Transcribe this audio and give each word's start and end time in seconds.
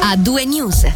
a 0.00 0.16
due 0.16 0.44
news. 0.44 0.86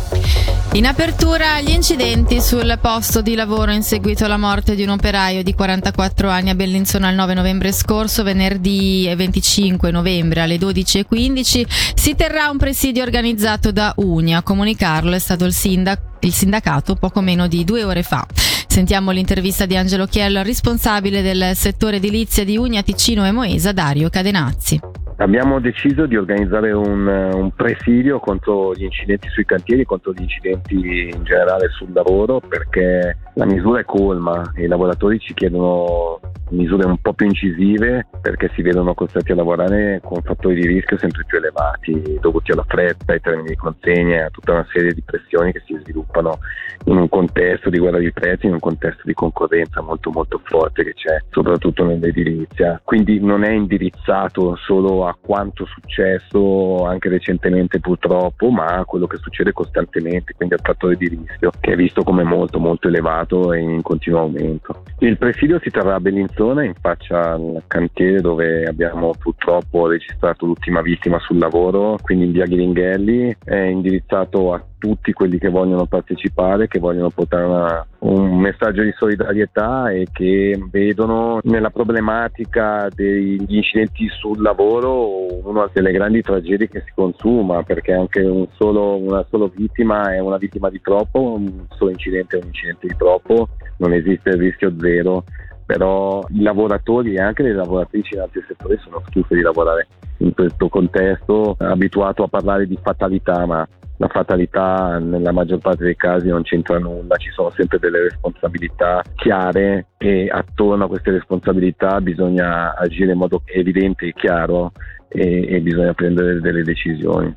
In 0.72 0.86
apertura 0.86 1.60
gli 1.60 1.70
incidenti 1.70 2.40
sul 2.40 2.78
posto 2.80 3.20
di 3.20 3.34
lavoro 3.34 3.72
in 3.72 3.82
seguito 3.82 4.24
alla 4.24 4.36
morte 4.36 4.74
di 4.74 4.82
un 4.82 4.90
operaio 4.90 5.42
di 5.42 5.54
44 5.54 6.30
anni 6.30 6.50
a 6.50 6.54
Bellinzona 6.54 7.10
il 7.10 7.16
9 7.16 7.34
novembre 7.34 7.72
scorso, 7.72 8.22
venerdì 8.22 9.12
25 9.14 9.90
novembre 9.90 10.40
alle 10.40 10.56
12.15 10.56 11.64
si 11.94 12.14
terrà 12.14 12.48
un 12.48 12.58
presidio 12.58 13.02
organizzato 13.02 13.70
da 13.70 13.92
Uni. 13.96 14.34
A 14.34 14.42
comunicarlo 14.42 15.12
è 15.12 15.18
stato 15.18 15.44
il, 15.44 15.52
sindac- 15.52 16.00
il 16.20 16.32
sindacato 16.32 16.94
poco 16.94 17.20
meno 17.20 17.46
di 17.46 17.64
due 17.64 17.84
ore 17.84 18.02
fa. 18.02 18.26
Sentiamo 18.66 19.10
l'intervista 19.10 19.66
di 19.66 19.76
Angelo 19.76 20.06
Chiello, 20.06 20.42
responsabile 20.42 21.20
del 21.20 21.54
settore 21.54 21.96
edilizia 21.96 22.44
di 22.44 22.56
Unia, 22.56 22.82
Ticino 22.82 23.26
e 23.26 23.32
Moesa, 23.32 23.72
Dario 23.72 24.08
Cadenazzi. 24.08 24.91
Abbiamo 25.16 25.60
deciso 25.60 26.06
di 26.06 26.16
organizzare 26.16 26.72
un, 26.72 27.06
un, 27.06 27.50
presidio 27.54 28.18
contro 28.18 28.74
gli 28.74 28.84
incidenti 28.84 29.28
sui 29.28 29.44
cantieri, 29.44 29.84
contro 29.84 30.12
gli 30.12 30.22
incidenti 30.22 31.10
in 31.12 31.22
generale 31.22 31.68
sul 31.68 31.92
lavoro, 31.92 32.40
perché 32.40 33.16
la 33.34 33.44
misura 33.44 33.80
è 33.80 33.84
colma 33.84 34.52
e 34.54 34.64
i 34.64 34.68
lavoratori 34.68 35.18
ci 35.18 35.34
chiedono 35.34 36.18
misure 36.52 36.86
un 36.86 36.98
po' 36.98 37.12
più 37.14 37.26
incisive 37.26 38.06
perché 38.20 38.50
si 38.54 38.62
vedono 38.62 38.94
costretti 38.94 39.32
a 39.32 39.34
lavorare 39.34 40.00
con 40.02 40.20
fattori 40.22 40.54
di 40.54 40.66
rischio 40.66 40.98
sempre 40.98 41.24
più 41.26 41.38
elevati 41.38 42.18
dovuti 42.20 42.52
alla 42.52 42.64
fretta, 42.66 43.12
ai 43.12 43.20
termini 43.20 43.48
di 43.48 43.56
consegna, 43.56 44.26
a 44.26 44.30
tutta 44.30 44.52
una 44.52 44.66
serie 44.70 44.92
di 44.92 45.02
pressioni 45.02 45.52
che 45.52 45.62
si 45.64 45.76
sviluppano 45.82 46.38
in 46.84 46.96
un 46.96 47.08
contesto 47.08 47.70
di 47.70 47.78
guerra 47.78 47.98
di 47.98 48.12
prezzi, 48.12 48.46
in 48.46 48.52
un 48.52 48.60
contesto 48.60 49.02
di 49.04 49.14
concorrenza 49.14 49.80
molto 49.80 50.10
molto 50.10 50.40
forte 50.44 50.84
che 50.84 50.94
c'è 50.94 51.22
soprattutto 51.30 51.84
nell'edilizia. 51.84 52.80
Quindi 52.84 53.20
non 53.20 53.44
è 53.44 53.50
indirizzato 53.50 54.56
solo 54.56 55.01
a 55.06 55.16
quanto 55.20 55.66
successo 55.66 56.84
anche 56.84 57.08
recentemente 57.08 57.80
purtroppo, 57.80 58.50
ma 58.50 58.66
a 58.66 58.84
quello 58.84 59.06
che 59.06 59.18
succede 59.18 59.52
costantemente, 59.52 60.34
quindi 60.34 60.54
al 60.54 60.60
fattore 60.62 60.96
di 60.96 61.08
rischio 61.08 61.50
che 61.60 61.72
è 61.72 61.76
visto 61.76 62.02
come 62.02 62.22
molto 62.22 62.58
molto 62.58 62.88
elevato 62.88 63.52
e 63.52 63.60
in 63.60 63.82
continuo 63.82 64.20
aumento. 64.20 64.82
Il 64.98 65.18
presidio 65.18 65.58
si 65.60 65.70
terrà 65.70 65.94
a 65.94 66.00
Bellinzona 66.00 66.64
in 66.64 66.74
faccia 66.80 67.32
al 67.32 67.62
cantiere 67.66 68.20
dove 68.20 68.64
abbiamo 68.64 69.12
purtroppo 69.18 69.86
registrato 69.86 70.46
l'ultima 70.46 70.80
vittima 70.80 71.18
sul 71.18 71.38
lavoro, 71.38 71.98
quindi 72.02 72.26
in 72.26 72.32
via 72.32 72.46
Ghiringhelli, 72.46 73.36
è 73.44 73.56
indirizzato 73.56 74.52
a 74.52 74.64
tutti 74.82 75.12
quelli 75.12 75.38
che 75.38 75.48
vogliono 75.48 75.86
partecipare, 75.86 76.66
che 76.66 76.80
vogliono 76.80 77.10
portare 77.10 77.44
una, 77.44 77.86
un 78.00 78.36
messaggio 78.36 78.82
di 78.82 78.92
solidarietà 78.96 79.92
e 79.92 80.08
che 80.10 80.60
vedono 80.72 81.38
nella 81.44 81.70
problematica 81.70 82.88
degli 82.92 83.54
incidenti 83.54 84.08
sul 84.08 84.42
lavoro 84.42 85.46
una 85.48 85.70
delle 85.72 85.92
grandi 85.92 86.20
tragedie 86.20 86.66
che 86.66 86.82
si 86.84 86.90
consuma, 86.96 87.62
perché 87.62 87.92
anche 87.92 88.22
un 88.22 88.48
solo, 88.54 88.96
una 88.96 89.24
sola 89.30 89.48
vittima 89.54 90.12
è 90.12 90.18
una 90.18 90.36
vittima 90.36 90.68
di 90.68 90.80
troppo, 90.80 91.34
un 91.34 91.64
solo 91.76 91.92
incidente 91.92 92.38
è 92.38 92.40
un 92.40 92.48
incidente 92.48 92.88
di 92.88 92.96
troppo, 92.96 93.50
non 93.76 93.92
esiste 93.92 94.30
il 94.30 94.38
rischio 94.38 94.74
zero. 94.80 95.22
Però 95.64 96.26
i 96.30 96.42
lavoratori 96.42 97.14
e 97.14 97.20
anche 97.20 97.44
le 97.44 97.54
lavoratrici 97.54 98.14
in 98.14 98.20
altri 98.20 98.44
settori 98.48 98.76
sono 98.82 99.00
stufe 99.06 99.36
di 99.36 99.42
lavorare 99.42 99.86
in 100.18 100.34
questo 100.34 100.68
contesto, 100.68 101.54
abituato 101.56 102.24
a 102.24 102.28
parlare 102.28 102.66
di 102.66 102.76
fatalità, 102.82 103.46
ma 103.46 103.66
la 104.02 104.08
fatalità 104.08 104.98
nella 104.98 105.30
maggior 105.30 105.58
parte 105.58 105.84
dei 105.84 105.94
casi 105.94 106.26
non 106.26 106.42
c'entra 106.42 106.76
nulla, 106.80 107.14
ci 107.18 107.30
sono 107.30 107.50
sempre 107.50 107.78
delle 107.78 108.02
responsabilità 108.02 109.00
chiare 109.14 109.86
e 109.96 110.28
attorno 110.28 110.84
a 110.84 110.88
queste 110.88 111.12
responsabilità 111.12 112.00
bisogna 112.00 112.74
agire 112.74 113.12
in 113.12 113.18
modo 113.18 113.42
evidente 113.44 114.06
e 114.06 114.12
chiaro 114.12 114.72
e, 115.06 115.46
e 115.54 115.60
bisogna 115.60 115.94
prendere 115.94 116.40
delle 116.40 116.64
decisioni. 116.64 117.32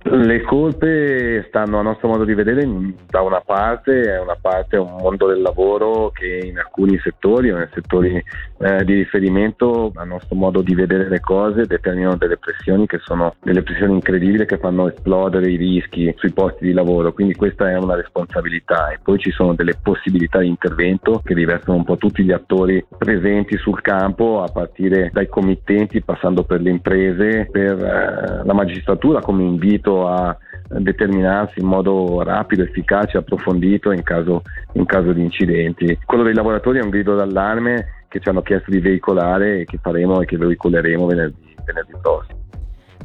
Le 0.00 0.42
colpe 0.42 1.44
stanno 1.48 1.80
a 1.80 1.82
nostro 1.82 2.06
modo 2.06 2.24
di 2.24 2.32
vedere 2.32 2.64
da 3.10 3.20
una 3.20 3.40
parte, 3.40 4.02
è 4.02 4.20
una 4.20 4.38
parte 4.40 4.76
un 4.76 4.96
mondo 5.00 5.26
del 5.26 5.42
lavoro 5.42 6.10
che 6.10 6.40
in 6.44 6.56
alcuni 6.56 6.96
settori 7.02 7.50
o 7.50 7.56
nei 7.56 7.68
settori 7.74 8.22
eh, 8.58 8.84
di 8.84 8.94
riferimento 8.94 9.90
a 9.96 10.04
nostro 10.04 10.36
modo 10.36 10.62
di 10.62 10.76
vedere 10.76 11.08
le 11.08 11.18
cose 11.18 11.66
determinano 11.66 12.16
delle 12.16 12.36
pressioni 12.36 12.86
che 12.86 12.98
sono 13.02 13.34
delle 13.42 13.64
pressioni 13.64 13.94
incredibili 13.94 14.46
che 14.46 14.58
fanno 14.58 14.88
esplodere 14.88 15.50
i 15.50 15.56
rischi 15.56 16.14
sui 16.16 16.32
posti 16.32 16.64
di 16.64 16.72
lavoro, 16.72 17.12
quindi 17.12 17.34
questa 17.34 17.68
è 17.68 17.76
una 17.76 17.96
responsabilità. 17.96 18.90
E 18.90 19.00
poi 19.02 19.18
ci 19.18 19.32
sono 19.32 19.54
delle 19.54 19.76
possibilità 19.82 20.38
di 20.38 20.46
intervento 20.46 21.20
che 21.24 21.34
rivestono 21.34 21.78
un 21.78 21.84
po' 21.84 21.96
tutti 21.96 22.22
gli 22.22 22.32
attori 22.32 22.84
presenti 22.96 23.56
sul 23.58 23.80
campo 23.80 24.42
a 24.42 24.48
partire 24.48 25.10
dai 25.12 25.28
committenti 25.28 26.00
passando 26.02 26.44
per 26.44 26.60
le 26.60 26.70
imprese, 26.70 27.48
per 27.50 27.82
eh, 27.82 28.44
la 28.44 28.54
magistratura 28.54 29.20
come 29.20 29.42
invito 29.42 29.97
a 30.06 30.36
determinarsi 30.68 31.60
in 31.60 31.66
modo 31.66 32.22
rapido, 32.22 32.62
efficace, 32.62 33.18
approfondito 33.18 33.90
in 33.90 34.02
caso, 34.02 34.42
in 34.72 34.84
caso 34.84 35.12
di 35.12 35.22
incidenti. 35.22 35.98
Quello 36.04 36.22
dei 36.22 36.34
lavoratori 36.34 36.78
è 36.78 36.82
un 36.82 36.90
grido 36.90 37.14
d'allarme 37.14 38.04
che 38.08 38.20
ci 38.20 38.28
hanno 38.28 38.42
chiesto 38.42 38.70
di 38.70 38.80
veicolare 38.80 39.60
e 39.60 39.64
che 39.64 39.78
faremo 39.80 40.20
e 40.20 40.26
che 40.26 40.36
veicoleremo 40.36 41.06
venerdì, 41.06 41.54
venerdì 41.64 41.92
prossimo. 42.00 42.37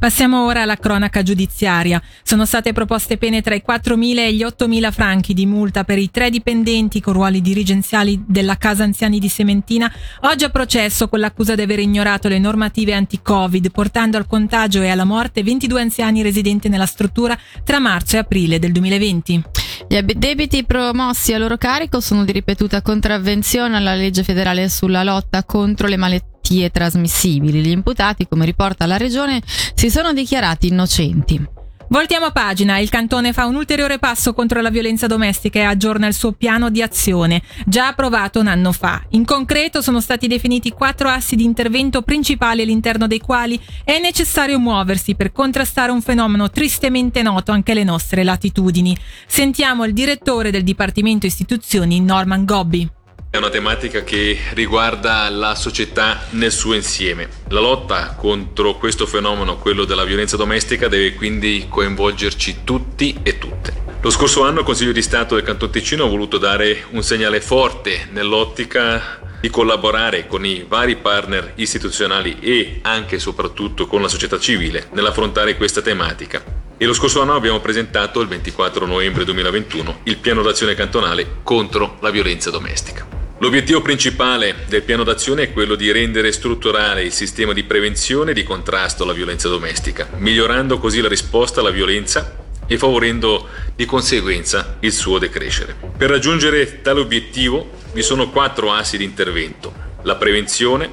Passiamo 0.04 0.44
ora 0.44 0.60
alla 0.60 0.76
cronaca 0.76 1.22
giudiziaria. 1.22 1.98
Sono 2.22 2.44
state 2.44 2.74
proposte 2.74 3.16
pene 3.16 3.40
tra 3.40 3.54
i 3.54 3.62
4.000 3.66 4.18
e 4.18 4.34
gli 4.34 4.42
8.000 4.42 4.92
franchi 4.92 5.32
di 5.32 5.46
multa 5.46 5.82
per 5.82 5.96
i 5.96 6.10
tre 6.10 6.28
dipendenti 6.28 7.00
con 7.00 7.14
ruoli 7.14 7.40
dirigenziali 7.40 8.22
della 8.26 8.58
Casa 8.58 8.82
Anziani 8.82 9.18
di 9.18 9.30
Sementina, 9.30 9.90
oggi 10.24 10.44
a 10.44 10.50
processo 10.50 11.08
con 11.08 11.20
l'accusa 11.20 11.54
di 11.54 11.62
aver 11.62 11.78
ignorato 11.78 12.28
le 12.28 12.38
normative 12.38 12.92
anti-Covid, 12.92 13.70
portando 13.70 14.18
al 14.18 14.26
contagio 14.26 14.82
e 14.82 14.90
alla 14.90 15.04
morte 15.04 15.42
22 15.42 15.80
anziani 15.80 16.20
residenti 16.20 16.68
nella 16.68 16.84
struttura 16.84 17.38
tra 17.64 17.78
marzo 17.78 18.16
e 18.16 18.18
aprile 18.18 18.58
del 18.58 18.72
2020. 18.72 19.42
Gli 19.88 20.02
debiti 20.02 20.64
promossi 20.64 21.32
a 21.32 21.38
loro 21.38 21.56
carico 21.56 22.00
sono 22.00 22.24
di 22.24 22.32
ripetuta 22.32 22.82
contravvenzione 22.82 23.74
alla 23.74 23.94
legge 23.94 24.22
federale 24.22 24.68
sulla 24.68 25.02
lotta 25.02 25.44
contro 25.44 25.88
le 25.88 25.96
malattie 25.96 26.32
malattie 26.44 26.70
trasmissibili. 26.70 27.60
Gli 27.62 27.70
imputati, 27.70 28.28
come 28.28 28.44
riporta 28.44 28.86
la 28.86 28.98
Regione, 28.98 29.42
si 29.74 29.90
sono 29.90 30.12
dichiarati 30.12 30.68
innocenti. 30.68 31.52
Voltiamo 31.86 32.30
pagina, 32.30 32.78
il 32.78 32.88
cantone 32.88 33.32
fa 33.32 33.44
un 33.44 33.54
ulteriore 33.54 33.98
passo 33.98 34.32
contro 34.32 34.60
la 34.62 34.70
violenza 34.70 35.06
domestica 35.06 35.58
e 35.58 35.64
aggiorna 35.64 36.06
il 36.06 36.14
suo 36.14 36.32
piano 36.32 36.70
di 36.70 36.82
azione, 36.82 37.42
già 37.66 37.88
approvato 37.88 38.40
un 38.40 38.46
anno 38.46 38.72
fa. 38.72 39.02
In 39.10 39.24
concreto 39.24 39.82
sono 39.82 40.00
stati 40.00 40.26
definiti 40.26 40.70
quattro 40.70 41.08
assi 41.08 41.36
di 41.36 41.44
intervento 41.44 42.00
principali 42.02 42.62
all'interno 42.62 43.06
dei 43.06 43.20
quali 43.20 43.60
è 43.84 44.00
necessario 44.00 44.58
muoversi 44.58 45.14
per 45.14 45.30
contrastare 45.30 45.92
un 45.92 46.00
fenomeno 46.00 46.50
tristemente 46.50 47.22
noto 47.22 47.52
anche 47.52 47.72
alle 47.72 47.84
nostre 47.84 48.24
latitudini. 48.24 48.96
Sentiamo 49.26 49.84
il 49.84 49.92
direttore 49.92 50.50
del 50.50 50.64
Dipartimento 50.64 51.26
Istituzioni, 51.26 52.00
Norman 52.00 52.44
Gobbi. 52.44 52.90
È 53.34 53.38
una 53.38 53.50
tematica 53.50 54.04
che 54.04 54.38
riguarda 54.52 55.28
la 55.28 55.56
società 55.56 56.20
nel 56.30 56.52
suo 56.52 56.74
insieme. 56.74 57.28
La 57.48 57.58
lotta 57.58 58.14
contro 58.16 58.76
questo 58.76 59.06
fenomeno, 59.06 59.58
quello 59.58 59.84
della 59.84 60.04
violenza 60.04 60.36
domestica, 60.36 60.86
deve 60.86 61.14
quindi 61.14 61.66
coinvolgerci 61.68 62.58
tutti 62.62 63.18
e 63.24 63.38
tutte. 63.38 63.74
Lo 64.00 64.10
scorso 64.10 64.44
anno 64.44 64.60
il 64.60 64.64
Consiglio 64.64 64.92
di 64.92 65.02
Stato 65.02 65.34
del 65.34 65.42
Canton 65.42 65.68
Ticino 65.68 66.04
ha 66.04 66.08
voluto 66.08 66.38
dare 66.38 66.84
un 66.90 67.02
segnale 67.02 67.40
forte 67.40 68.06
nell'ottica 68.12 69.18
di 69.40 69.50
collaborare 69.50 70.28
con 70.28 70.46
i 70.46 70.64
vari 70.68 70.94
partner 70.94 71.54
istituzionali 71.56 72.38
e 72.38 72.78
anche 72.82 73.16
e 73.16 73.18
soprattutto 73.18 73.88
con 73.88 74.00
la 74.00 74.06
società 74.06 74.38
civile 74.38 74.90
nell'affrontare 74.92 75.56
questa 75.56 75.82
tematica. 75.82 76.40
E 76.76 76.86
lo 76.86 76.92
scorso 76.92 77.20
anno 77.20 77.34
abbiamo 77.34 77.58
presentato, 77.58 78.20
il 78.20 78.28
24 78.28 78.86
novembre 78.86 79.24
2021, 79.24 80.02
il 80.04 80.18
piano 80.18 80.42
d'azione 80.42 80.76
cantonale 80.76 81.38
contro 81.42 81.96
la 82.00 82.10
violenza 82.10 82.50
domestica. 82.50 83.23
L'obiettivo 83.44 83.82
principale 83.82 84.64
del 84.68 84.84
piano 84.84 85.04
d'azione 85.04 85.42
è 85.42 85.52
quello 85.52 85.74
di 85.74 85.92
rendere 85.92 86.32
strutturale 86.32 87.02
il 87.02 87.12
sistema 87.12 87.52
di 87.52 87.62
prevenzione 87.62 88.30
e 88.30 88.34
di 88.34 88.42
contrasto 88.42 89.02
alla 89.02 89.12
violenza 89.12 89.50
domestica, 89.50 90.08
migliorando 90.16 90.78
così 90.78 91.02
la 91.02 91.08
risposta 91.08 91.60
alla 91.60 91.68
violenza 91.68 92.38
e 92.66 92.78
favorendo 92.78 93.46
di 93.76 93.84
conseguenza 93.84 94.78
il 94.80 94.94
suo 94.94 95.18
decrescere. 95.18 95.76
Per 95.94 96.08
raggiungere 96.08 96.80
tale 96.80 97.00
obiettivo 97.00 97.68
vi 97.92 98.02
sono 98.02 98.30
quattro 98.30 98.72
assi 98.72 98.96
di 98.96 99.04
intervento, 99.04 99.74
la 100.04 100.16
prevenzione, 100.16 100.90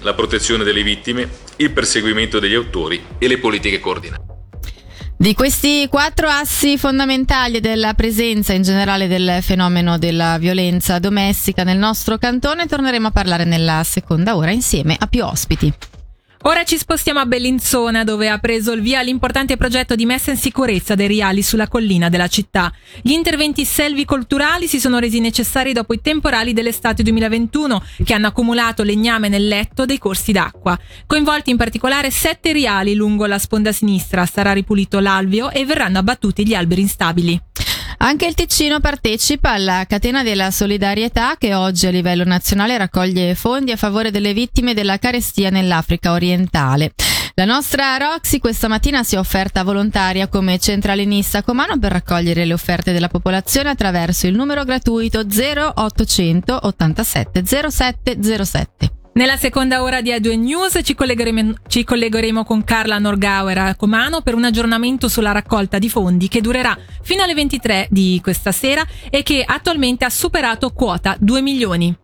la 0.00 0.12
protezione 0.12 0.62
delle 0.62 0.82
vittime, 0.82 1.26
il 1.56 1.70
perseguimento 1.70 2.38
degli 2.38 2.54
autori 2.54 3.02
e 3.16 3.26
le 3.28 3.38
politiche 3.38 3.80
coordinate. 3.80 4.23
Di 5.24 5.32
questi 5.32 5.86
quattro 5.88 6.28
assi 6.28 6.76
fondamentali 6.76 7.60
della 7.60 7.94
presenza 7.94 8.52
in 8.52 8.60
generale 8.60 9.08
del 9.08 9.38
fenomeno 9.40 9.96
della 9.96 10.36
violenza 10.36 10.98
domestica 10.98 11.64
nel 11.64 11.78
nostro 11.78 12.18
cantone 12.18 12.66
torneremo 12.66 13.06
a 13.06 13.10
parlare 13.10 13.44
nella 13.44 13.82
seconda 13.84 14.36
ora 14.36 14.50
insieme 14.50 14.94
a 14.98 15.06
più 15.06 15.24
ospiti. 15.24 15.72
Ora 16.46 16.62
ci 16.64 16.76
spostiamo 16.76 17.20
a 17.20 17.24
Bellinzona 17.24 18.04
dove 18.04 18.28
ha 18.28 18.36
preso 18.36 18.72
il 18.72 18.82
via 18.82 19.00
l'importante 19.00 19.56
progetto 19.56 19.94
di 19.94 20.04
messa 20.04 20.30
in 20.30 20.36
sicurezza 20.36 20.94
dei 20.94 21.06
riali 21.06 21.42
sulla 21.42 21.68
collina 21.68 22.10
della 22.10 22.28
città. 22.28 22.70
Gli 23.00 23.12
interventi 23.12 23.64
selvicolturali 23.64 24.66
si 24.66 24.78
sono 24.78 24.98
resi 24.98 25.20
necessari 25.20 25.72
dopo 25.72 25.94
i 25.94 26.02
temporali 26.02 26.52
dell'estate 26.52 27.02
2021 27.02 27.82
che 28.04 28.12
hanno 28.12 28.26
accumulato 28.26 28.82
legname 28.82 29.30
nel 29.30 29.48
letto 29.48 29.86
dei 29.86 29.96
corsi 29.96 30.32
d'acqua. 30.32 30.78
Coinvolti 31.06 31.48
in 31.48 31.56
particolare 31.56 32.10
sette 32.10 32.52
riali 32.52 32.94
lungo 32.94 33.24
la 33.24 33.38
sponda 33.38 33.72
sinistra, 33.72 34.26
sarà 34.26 34.52
ripulito 34.52 35.00
l'alveo 35.00 35.50
e 35.50 35.64
verranno 35.64 35.98
abbattuti 35.98 36.46
gli 36.46 36.54
alberi 36.54 36.82
instabili. 36.82 37.40
Anche 37.98 38.26
il 38.26 38.34
Ticino 38.34 38.80
partecipa 38.80 39.52
alla 39.52 39.84
catena 39.86 40.22
della 40.22 40.50
solidarietà 40.50 41.36
che 41.38 41.54
oggi 41.54 41.86
a 41.86 41.90
livello 41.90 42.24
nazionale 42.24 42.76
raccoglie 42.76 43.34
fondi 43.34 43.72
a 43.72 43.76
favore 43.76 44.10
delle 44.10 44.32
vittime 44.32 44.74
della 44.74 44.98
carestia 44.98 45.50
nell'Africa 45.50 46.12
orientale. 46.12 46.92
La 47.36 47.44
nostra 47.44 47.96
Roxy 47.96 48.38
questa 48.38 48.68
mattina 48.68 49.02
si 49.02 49.16
è 49.16 49.18
offerta 49.18 49.64
volontaria 49.64 50.28
come 50.28 50.58
centralinista 50.60 51.42
comano 51.42 51.78
per 51.78 51.90
raccogliere 51.90 52.44
le 52.44 52.52
offerte 52.52 52.92
della 52.92 53.08
popolazione 53.08 53.70
attraverso 53.70 54.28
il 54.28 54.36
numero 54.36 54.62
gratuito 54.62 55.24
0800 55.26 56.58
87 56.62 57.42
0707. 57.44 58.93
Nella 59.14 59.36
seconda 59.36 59.84
ora 59.84 60.00
di 60.00 60.10
A2 60.10 60.36
News 60.36 60.80
ci 60.82 60.96
collegheremo, 60.96 61.52
ci 61.68 61.84
collegheremo, 61.84 62.42
con 62.42 62.64
Carla 62.64 62.98
Norgauer 62.98 63.58
a 63.58 63.76
Comano 63.76 64.22
per 64.22 64.34
un 64.34 64.42
aggiornamento 64.42 65.06
sulla 65.06 65.30
raccolta 65.30 65.78
di 65.78 65.88
fondi 65.88 66.26
che 66.26 66.40
durerà 66.40 66.76
fino 67.00 67.22
alle 67.22 67.34
23 67.34 67.86
di 67.90 68.18
questa 68.20 68.50
sera 68.50 68.84
e 69.10 69.22
che 69.22 69.44
attualmente 69.46 70.04
ha 70.04 70.10
superato 70.10 70.72
quota 70.72 71.14
2 71.20 71.42
milioni. 71.42 71.96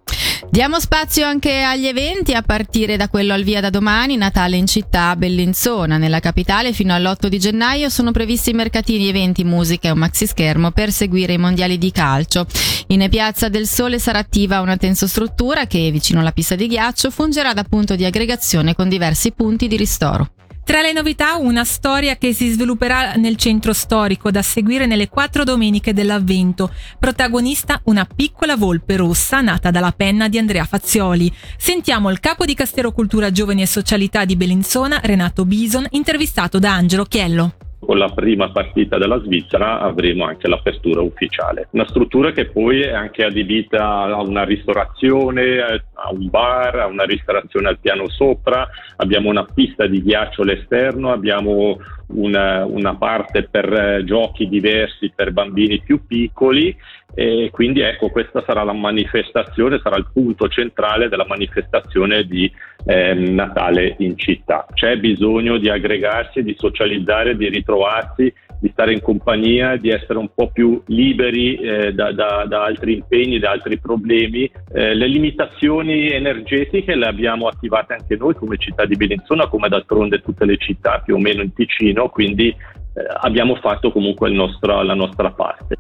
Diamo 0.49 0.81
spazio 0.81 1.27
anche 1.27 1.61
agli 1.63 1.87
eventi 1.87 2.33
a 2.35 2.43
partire 2.43 2.97
da 2.97 3.09
quello 3.09 3.35
al 3.35 3.43
via 3.43 3.61
da 3.61 3.69
domani, 3.69 4.17
Natale 4.17 4.57
in 4.57 4.67
città 4.67 5.15
Bellinzona. 5.15 5.99
Nella 5.99 6.21
capitale 6.21 6.73
fino 6.73 6.95
all'8 6.95 7.27
di 7.27 7.39
gennaio 7.39 7.89
sono 7.89 8.11
previsti 8.11 8.53
mercatini, 8.53 9.09
eventi, 9.09 9.45
musica 9.45 9.89
e 9.89 9.91
un 9.91 9.99
maxi 9.99 10.27
schermo 10.27 10.71
per 10.71 10.93
seguire 10.93 11.35
i 11.35 11.39
mondiali 11.39 11.79
di 11.79 11.93
calcio. 11.93 12.47
In 12.89 13.07
Piazza 13.11 13.49
del 13.49 13.67
Sole 13.67 13.99
sarà 13.99 14.19
attiva 14.19 14.61
una 14.61 14.77
tensostruttura 14.77 15.67
che, 15.67 15.91
vicino 15.91 16.21
alla 16.21 16.33
pista 16.33 16.55
di 16.55 16.67
ghiaccio, 16.67 17.11
fungerà 17.11 17.53
da 17.53 17.65
punto 17.65 17.95
di 17.95 18.05
aggregazione 18.05 18.75
con 18.75 18.89
diversi 18.89 19.33
punti 19.33 19.69
di 19.69 19.77
ristoro. 19.77 20.31
Tra 20.65 20.83
le 20.83 20.93
novità 20.93 21.37
una 21.37 21.65
storia 21.65 22.17
che 22.17 22.33
si 22.33 22.51
svilupperà 22.51 23.15
nel 23.15 23.37
centro 23.37 23.73
storico 23.73 24.31
da 24.31 24.43
seguire 24.43 24.87
nelle 24.87 25.09
quattro 25.09 25.43
domeniche 25.43 25.93
dell'avvento. 25.93 26.73
Protagonista 26.99 27.81
una 27.85 28.07
piccola 28.07 28.57
volpe 28.57 28.97
rossa 28.97 29.41
nata 29.41 29.71
dalla 29.71 29.93
penna 29.93 30.29
di 30.29 30.39
Andrea 30.39 30.65
Fazioli. 30.65 31.33
Sentiamo 31.57 32.11
il 32.11 32.21
capo 32.21 32.45
di 32.45 32.55
Castero 32.55 32.93
Cultura 32.93 33.33
Giovani 33.33 33.63
e 33.63 33.67
Socialità 33.67 34.25
di 34.25 34.37
Bellinzona, 34.37 35.01
Renato 35.03 35.45
Bison, 35.45 35.87
intervistato 35.91 36.59
da 36.59 36.73
Angelo 36.73 37.05
Chiello 37.05 37.55
con 37.81 37.97
la 37.97 38.09
prima 38.09 38.51
partita 38.51 38.99
della 38.99 39.21
Svizzera 39.21 39.81
avremo 39.81 40.25
anche 40.25 40.49
l'apertura 40.49 41.01
ufficiale. 41.01 41.69
Una 41.73 41.89
struttura 41.89 42.31
che 42.31 42.47
poi 42.47 42.83
è 42.83 42.93
anche 42.93 43.25
adibita 43.25 44.03
a 44.03 44.21
una 44.21 44.45
ristorazione, 44.45 45.61
a 45.61 46.11
un 46.13 46.29
bar, 46.29 46.81
a 46.81 46.87
una 46.87 47.05
ristorazione 47.05 47.69
al 47.69 47.79
piano 47.79 48.09
sopra, 48.09 48.69
abbiamo 48.97 49.31
una 49.31 49.47
pista 49.47 49.87
di 49.87 50.03
ghiaccio 50.03 50.43
all'esterno, 50.43 51.11
abbiamo 51.11 51.79
una, 52.09 52.65
una 52.67 52.97
parte 52.97 53.45
per 53.45 53.73
eh, 53.73 54.05
giochi 54.05 54.49
diversi 54.49 55.13
per 55.15 55.33
bambini 55.33 55.81
più 55.81 56.05
piccoli 56.07 56.77
e 57.15 57.51
quindi 57.51 57.81
ecco 57.81 58.09
questa 58.09 58.43
sarà 58.47 58.63
la 58.63 58.73
manifestazione, 58.73 59.81
sarà 59.83 59.97
il 59.97 60.09
punto 60.13 60.49
centrale 60.49 61.09
della 61.09 61.27
manifestazione 61.27 62.25
di 62.25 62.51
eh, 62.85 63.15
Natale 63.15 63.97
in 63.99 64.17
città. 64.17 64.67
C'è 64.73 64.97
bisogno 64.97 65.59
di 65.59 65.69
aggregarsi, 65.69 66.43
di 66.43 66.55
socializzare, 66.57 67.37
di 67.37 67.49
ritrovarsi, 67.71 68.33
di 68.61 68.69
stare 68.73 68.93
in 68.93 69.01
compagnia, 69.01 69.77
di 69.77 69.89
essere 69.89 70.19
un 70.19 70.29
po' 70.35 70.51
più 70.51 70.83
liberi 70.87 71.55
eh, 71.55 71.95
da, 71.95 72.13
da, 72.13 72.45
da, 72.47 72.65
altri 72.65 72.95
impegni, 72.95 73.39
da 73.39 73.53
altri 73.53 73.79
problemi. 73.79 74.51
Eh, 74.73 74.95
le 74.95 75.07
limitazioni 75.07 76.11
energetiche 76.11 76.95
le 76.95 77.07
abbiamo 77.07 77.47
attivate 77.47 77.95
anche 77.95 78.17
noi 78.17 78.35
come 78.35 78.59
città 78.59 78.85
di 78.85 78.97
Bellinzona, 78.97 79.49
come 79.49 79.69
d'altronde 79.69 80.21
tutte 80.21 80.45
le 80.45 80.59
città 80.59 81.01
più 81.03 81.15
o 81.15 81.19
meno 81.19 81.43
in 81.43 81.55
Ticino, 81.55 82.09
quindi 82.09 82.49
eh, 82.49 82.55
abbiamo 83.21 83.55
fatto 83.55 83.91
comunque 83.93 84.29
nostro, 84.29 84.83
la 84.83 84.95
nostra 84.95 85.31
parte. 85.31 85.77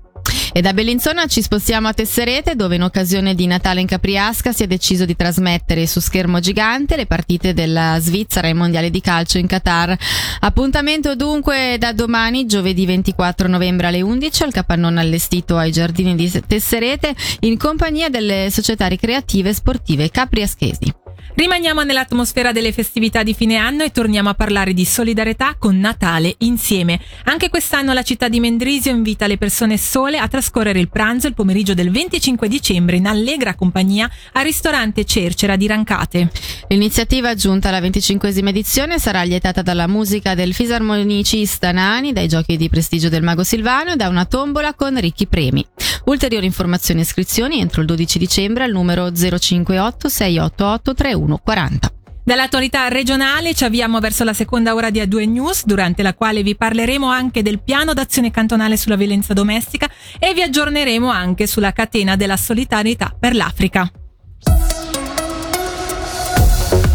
E 0.52 0.60
da 0.62 0.72
Bellinzona 0.72 1.26
ci 1.26 1.42
spostiamo 1.42 1.86
a 1.86 1.92
Tesserete 1.92 2.56
dove 2.56 2.74
in 2.74 2.82
occasione 2.82 3.36
di 3.36 3.46
Natale 3.46 3.80
in 3.80 3.86
Capriasca 3.86 4.52
si 4.52 4.64
è 4.64 4.66
deciso 4.66 5.04
di 5.04 5.14
trasmettere 5.14 5.86
su 5.86 6.00
schermo 6.00 6.40
gigante 6.40 6.96
le 6.96 7.06
partite 7.06 7.54
della 7.54 7.98
Svizzera 8.00 8.48
ai 8.48 8.54
mondiali 8.54 8.90
di 8.90 9.00
calcio 9.00 9.38
in 9.38 9.46
Qatar. 9.46 9.96
Appuntamento 10.40 11.14
dunque 11.14 11.76
da 11.78 11.92
domani, 11.92 12.46
giovedì 12.46 12.84
24 12.84 13.46
novembre 13.46 13.86
alle 13.86 14.02
11 14.02 14.42
al 14.42 14.52
capannone 14.52 15.00
allestito 15.00 15.56
ai 15.56 15.70
giardini 15.70 16.16
di 16.16 16.28
Tesserete 16.44 17.14
in 17.40 17.56
compagnia 17.56 18.08
delle 18.08 18.48
società 18.50 18.88
ricreative 18.88 19.50
e 19.50 19.54
sportive 19.54 20.10
capriaschesi. 20.10 20.99
Rimaniamo 21.34 21.82
nell'atmosfera 21.82 22.52
delle 22.52 22.72
festività 22.72 23.22
di 23.22 23.34
fine 23.34 23.56
anno 23.56 23.82
e 23.82 23.90
torniamo 23.90 24.28
a 24.28 24.34
parlare 24.34 24.74
di 24.74 24.84
solidarietà 24.84 25.54
con 25.58 25.78
Natale 25.78 26.34
insieme. 26.38 27.00
Anche 27.24 27.48
quest'anno 27.48 27.92
la 27.92 28.02
città 28.02 28.28
di 28.28 28.40
Mendrisio 28.40 28.90
invita 28.90 29.26
le 29.26 29.38
persone 29.38 29.78
sole 29.78 30.18
a 30.18 30.28
trascorrere 30.28 30.80
il 30.80 30.90
pranzo 30.90 31.28
il 31.28 31.34
pomeriggio 31.34 31.72
del 31.72 31.90
25 31.90 32.48
dicembre 32.48 32.96
in 32.96 33.06
allegra 33.06 33.54
compagnia 33.54 34.10
al 34.32 34.44
ristorante 34.44 35.04
Cercera 35.04 35.56
di 35.56 35.66
Rancate. 35.66 36.30
L'iniziativa 36.68 37.34
giunta 37.34 37.68
alla 37.68 37.80
25 37.80 38.28
edizione 38.28 38.98
sarà 38.98 39.20
allietata 39.20 39.62
dalla 39.62 39.86
musica 39.86 40.34
del 40.34 40.52
fisarmonicista 40.52 41.72
Nani, 41.72 42.12
dai 42.12 42.28
giochi 42.28 42.56
di 42.56 42.68
prestigio 42.68 43.08
del 43.08 43.22
Mago 43.22 43.44
Silvano 43.44 43.92
e 43.92 43.96
da 43.96 44.08
una 44.08 44.24
tombola 44.24 44.74
con 44.74 44.98
ricchi 45.00 45.26
premi. 45.26 45.66
Ulteriori 46.04 46.46
informazioni 46.46 47.00
e 47.00 47.04
iscrizioni 47.04 47.60
entro 47.60 47.82
il 47.82 47.86
12 47.86 48.18
dicembre 48.18 48.64
al 48.64 48.72
numero 48.72 49.12
058 49.12 50.08
688 50.08 50.94
3140. 51.26 51.92
Dall'attualità 52.22 52.86
regionale 52.88 53.54
ci 53.54 53.64
avviamo 53.64 53.98
verso 53.98 54.24
la 54.24 54.32
seconda 54.32 54.74
ora 54.74 54.90
di 54.90 55.00
A2 55.00 55.28
News, 55.28 55.64
durante 55.64 56.02
la 56.02 56.14
quale 56.14 56.42
vi 56.42 56.54
parleremo 56.54 57.08
anche 57.08 57.42
del 57.42 57.60
piano 57.60 57.92
d'azione 57.92 58.30
cantonale 58.30 58.76
sulla 58.76 58.96
violenza 58.96 59.32
domestica 59.32 59.88
e 60.18 60.32
vi 60.34 60.42
aggiorneremo 60.42 61.08
anche 61.08 61.46
sulla 61.46 61.72
catena 61.72 62.16
della 62.16 62.36
solidarietà 62.36 63.14
per 63.18 63.34
l'Africa. 63.34 63.90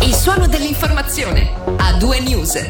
Il 0.02 0.14
suono 0.14 0.48
dell'informazione. 0.48 1.52
A2 1.78 2.24
News. 2.24 2.64